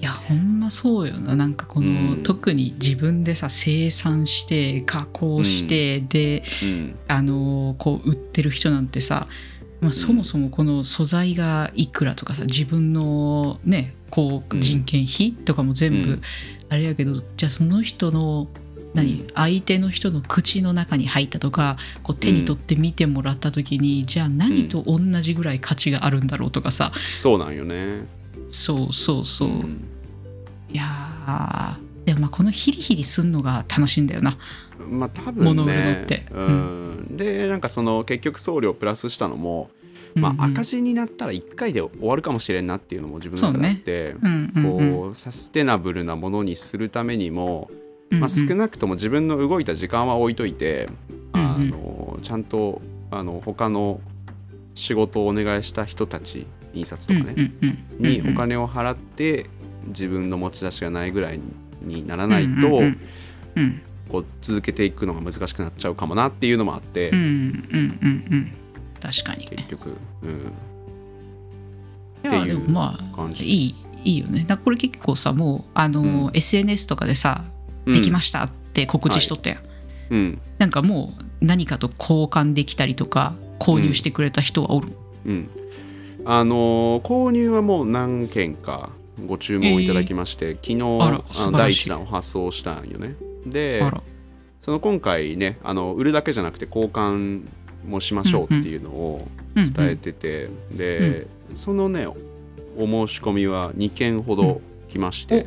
[0.00, 1.36] いやほんまそうよな。
[1.36, 2.22] なんかこの、うん。
[2.24, 6.96] 特に自分でさ生産して加工して、でうん。
[7.08, 9.28] あのこう売ってる人なんてさ、
[9.80, 14.60] まあ、そもそもこの素材がいくらとかさ自分のねこううん。
[14.60, 16.22] 人件費とかも全部うん。
[16.68, 18.48] あれやけど、じゃあその人の
[18.94, 19.26] 何、うん。
[19.34, 26.92] 相手の人の口の中に入ったとかこう手に取って見てもらった時に、じゃあ何と同じぐらい価値があるんだろうとかさ。
[27.10, 28.06] そうなんよね。
[28.48, 29.84] そうそうそう、ん。
[30.70, 34.38] いやーでもまあこのヒリヒリすんのが楽しいんだよな。
[34.90, 36.26] まあ多分物売るのねって。
[36.30, 39.70] うん、でなんかその結局送料プラスしたのも、
[40.14, 40.38] まあ、うん。
[40.38, 44.96] うん赤字になったら1回で終わるかもしれんなっていうのも自分の中であって、うんうんうん。
[44.96, 47.83] こうサステナブルなものにするためにも、うんうん
[48.20, 50.88] まあ、少なくとも自分の動いた時間は置いといて、
[51.32, 51.46] うんうん。
[51.46, 54.00] あのちゃんとあの他の
[54.74, 59.46] 仕事をお願いした人たち印刷とかね、うんうんうんにお金を払って
[59.86, 61.40] 自分の持ち出しがないぐらい
[61.80, 62.98] にならないと、うんうん
[63.56, 68.52] うんこう続けていくのが難しくなっちゃうかもなっていうのもあって、うんうんうんうん。
[69.00, 69.56] 確かにね。
[69.56, 70.30] 結局、うん、
[72.30, 73.44] いやっていうでもまあ感じ。
[73.44, 73.74] いい
[74.04, 74.44] いいよね。
[74.46, 76.30] だこれ結構さもうあの、うん。
[76.34, 77.44] SNS とかでさ
[77.86, 79.58] 「できました」って告知しとったやん、
[80.10, 80.38] うん。
[80.58, 84.88] なんかもう何かと交換できたりとか購入してくれた人はおる、
[85.26, 85.48] うん。
[86.24, 88.90] あのー購入はもう何件か
[89.26, 93.14] ご注文いただきまして、昨日あの第一弾を発送したんよね。
[93.46, 93.82] で
[94.60, 97.42] その今回ねあの売るだけじゃなくて交換
[97.86, 102.16] もしましょうっていうのを伝えてて、で、そのねお
[102.80, 105.46] 申し込みは2件ほど来まして、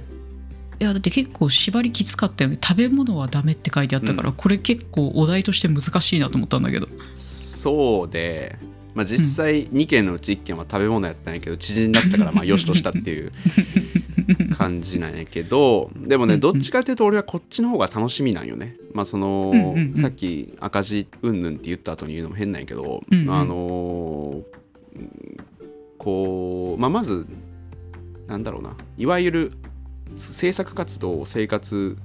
[0.80, 2.60] いやだって結構縛りきつかったよね。
[2.64, 4.36] 食べ物はダメって書いてあったから、うん。
[4.36, 6.88] これ結構お題として難しいなと思ったんだけど。
[7.16, 8.58] そうで、
[8.94, 13.32] まあ、実際2件のうち1件は食べ物やったんやけど知人だったからまあよしとしたっていう
[14.56, 18.76] 感じなんやけどでもねどっちかっていうと俺はこっちの方が楽しみなんよね。
[18.94, 19.96] まあその、うんうんうん。
[19.96, 23.32] さっき赤字うんぬんって言った後に言うのも変なんやけど、うんうん。
[23.32, 24.58] あのー
[25.98, 27.28] こう、まあ、まず
[28.28, 28.76] なんだろうな。
[28.98, 29.52] いわゆる
[30.16, 31.98] 制作活動を生活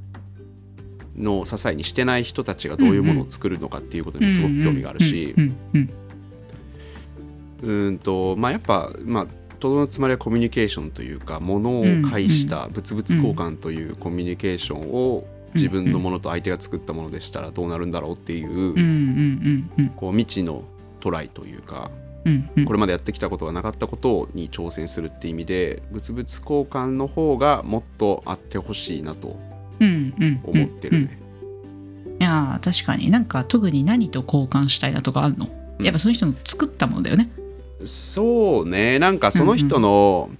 [1.16, 5.34] の支えにしてない人たちがどういうものを作るのかっていうことにもすごく興味があるし、
[7.62, 9.26] うんとまあやっぱまあ
[9.60, 20.64] とどのつまりはコミュニケーションというかものを介した物々交換というコミュニケーションを自分のものと相手が作ったものでしたらどうなるんだろうっていうこう未知の
[21.00, 21.90] トライというか
[22.24, 22.64] うんうん。
[22.64, 29.38] これまでやってきたことがなかったことに挑戦するっていう意味で物々交換の方がもっとあってほしいなと
[29.80, 30.40] うんうん。
[30.44, 31.18] 思ってるね。
[32.20, 33.10] いやー確かに。
[33.10, 35.84] なんか特に何と交換したいなとかあるの、うん。
[35.84, 37.30] やっぱその人の作ったものだよね。
[37.84, 38.98] そうね。
[38.98, 40.30] なんかその人の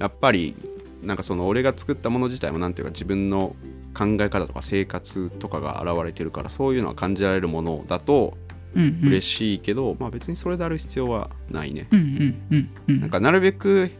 [0.00, 0.56] やっぱり
[1.02, 3.54] なんかその俺が作ったもの自体もなんていうか自分の
[3.94, 8.41] 考え方とか生活とかが現れてるからそういうのは感じられるものだとうんうん
[8.74, 11.88] 嬉しいけど、まあ別にそれである必要はないね。
[11.90, 13.00] うんうんうんうん。
[13.00, 13.90] なんかなるべく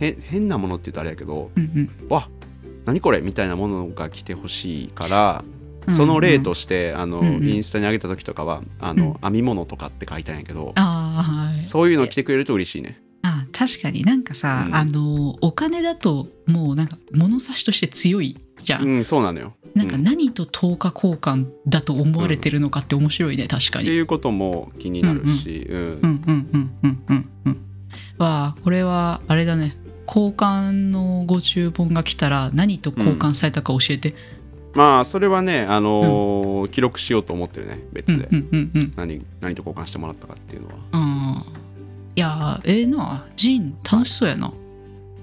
[0.00, 2.28] へ変なものって言うとあれやけどうんわ
[2.84, 5.44] 何これみたいなものが来てほしいから
[5.86, 7.48] うんその例としてあの、うんうん。
[7.48, 10.74] インスタに上げた時とかはあの、編み物とかって書いたんやけど
[11.62, 13.00] そういうの来てくれると嬉しいね。
[13.22, 14.04] あ確かに。
[14.04, 14.74] なんかさ、うん。
[14.74, 19.54] あのお金だともうなんか物差しとして強いじゃん、うんそうなのよ。
[19.74, 27.58] なんかうん何と等価交換だと思われてるのかって面白いね確かにっていうことも気になるし、うんうんうんうんうんうんうん
[28.18, 34.14] わあこれはあれだね交換のご注文が来たら何と交換されたか教えて、
[34.74, 41.44] まあそれはね、あのー記録しようと思ってるね別で、うんうんうん何何と交換してもらったかっていうのはうん
[42.14, 44.52] いやーええなジン楽しそうやな、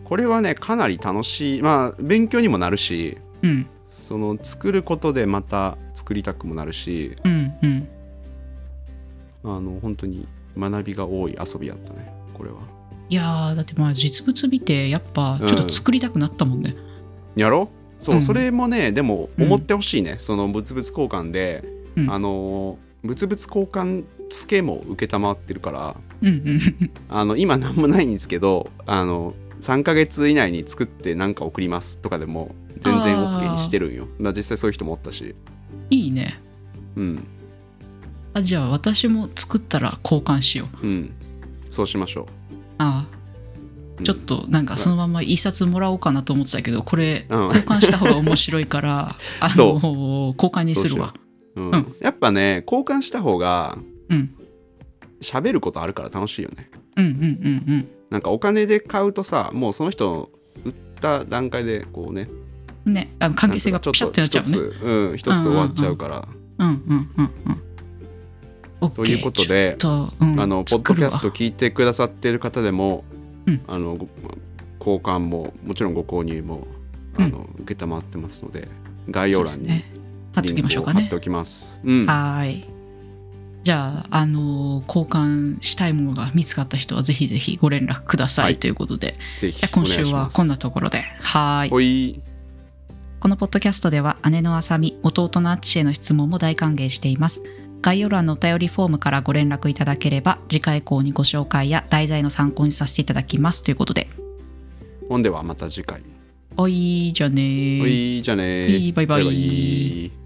[0.06, 3.68] これはねかなり楽しいまあ勉強にもなるしうん。
[3.88, 7.88] その作ることでまた作りたくもなるしうんうん。
[9.44, 12.58] あの本当に学びが多い遊びやったねこれは。
[13.10, 16.76] いやーだってまあ実物見てやっぱちょっと作りたくなったもんね、
[17.36, 17.70] やろ？
[18.00, 18.22] そう、うん。
[18.22, 21.64] それもねでも思ってほしいね、その物々交換で、
[21.96, 22.12] うん。
[22.12, 25.96] あの物々交換付けも承ってるから。
[26.22, 26.92] うんうん。
[27.10, 34.04] あの今何もないんですけどあの3ヶ月以内に作って何か送りますとかでも全然 OK にしてるんよ。
[34.04, 35.36] だから実際そういう人もおったし。
[35.90, 36.40] いいね。
[36.96, 37.28] うん。
[38.34, 40.88] あじゃあ私も作ったら交換しよう。
[40.88, 41.12] うん。
[41.70, 42.28] そうしましょ
[42.78, 43.06] あ
[43.98, 51.14] う、あちょっとなんかそのまま一冊もらおうかなと思ってたけどこれうん、うん交換した方が面白いから あその交換にするわ。
[51.56, 51.64] うう。
[51.66, 51.72] ん。
[51.72, 51.96] うん。
[52.02, 53.78] やっぱね交換した方が
[54.10, 54.34] うん。
[55.22, 56.70] 喋ることあるから楽しいよね。
[56.96, 60.32] うんうんうんなんかお金で買うとさもうその人
[60.66, 62.49] 売った段階でこうねうん
[62.94, 64.50] ねあの関係性がピシャってなっちゃうね。
[64.50, 66.28] 一つうん一つ終わっちゃうから、
[66.60, 67.62] うんうんうんうん。
[68.82, 69.78] オッケーということで
[70.20, 73.04] うんあのポッドキャスト聞いてくださってる方でも、
[73.46, 73.62] うん。
[73.68, 74.08] あのご
[74.80, 76.68] 交換ももちろんご購入も
[77.18, 78.68] あの、承ってますので
[79.10, 79.70] 概要欄に
[80.34, 81.06] 貼っとリンきましょうかね。
[81.06, 81.82] っておきます。
[81.84, 82.06] うん。
[82.06, 82.66] はーい。
[83.62, 88.58] じゃあ、あのー交換したいものが見つかった人はぜひぜひご連絡ください、はい。
[88.58, 89.16] ということで。
[89.72, 89.86] 今。
[89.86, 91.04] 週はこんなところで。
[91.22, 92.29] はい
[93.20, 97.42] このポッドキャストでは姉のあさみ弟のあっちへの質問も大歓迎しています。
[97.82, 104.08] 概要欄のお便りフォームからご連絡いただければ次回以降にご紹介や題材の参考にさせていただきますということで。
[105.10, 106.02] ほんではまた次回。
[106.56, 107.84] おいじゃあねー。
[107.84, 109.24] おいじゃあねいいバイバイ。
[109.26, 110.19] バイバイ